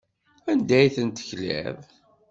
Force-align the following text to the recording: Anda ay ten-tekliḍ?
Anda 0.51 0.75
ay 0.79 0.89
ten-tekliḍ? 0.95 1.79